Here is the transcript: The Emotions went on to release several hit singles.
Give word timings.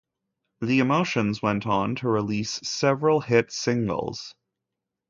The 0.61 0.79
Emotions 0.79 1.43
went 1.43 1.67
on 1.67 1.93
to 1.97 2.09
release 2.09 2.53
several 2.67 3.21
hit 3.21 3.51
singles. 3.51 4.33